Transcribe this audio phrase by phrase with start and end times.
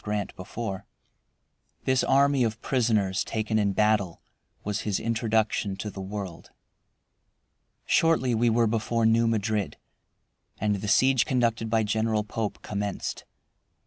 [0.03, 0.87] Grant before.
[1.83, 4.19] This army of prisoners taken in battle
[4.63, 6.49] was his introduction to the world.
[7.85, 9.77] Shortly we were before New Madrid,
[10.59, 13.25] and the siege conducted by General Pope commenced.